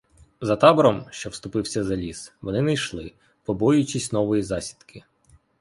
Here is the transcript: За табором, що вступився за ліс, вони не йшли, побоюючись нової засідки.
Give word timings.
За 0.41 0.55
табором, 0.57 1.05
що 1.09 1.29
вступився 1.29 1.83
за 1.83 1.95
ліс, 1.95 2.33
вони 2.41 2.61
не 2.61 2.73
йшли, 2.73 3.13
побоюючись 3.43 4.11
нової 4.11 4.43
засідки. 4.43 5.03